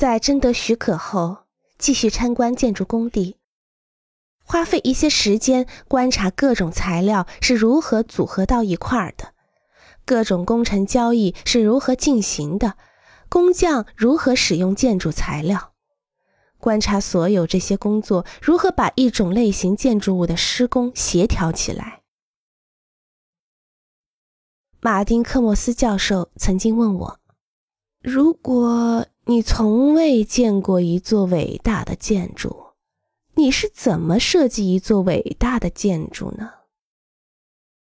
[0.00, 1.40] 在征得许可后，
[1.76, 3.36] 继续参观建筑工地，
[4.42, 9.34] 花费一些时间观察各种材料是如何组合到一块儿的，
[10.06, 12.78] 各种工程交易是如何进行的，
[13.28, 15.74] 工匠如何使用建筑材料，
[16.56, 22.00] 观察所有这些工作如何把一种类型建筑物的施工协调起来。
[24.80, 27.20] 马丁·科莫斯教授曾经问我
[28.00, 32.72] ：“如果你从未见过一座伟大的建筑，
[33.36, 36.50] 你是怎么设计一座伟大的建筑呢？”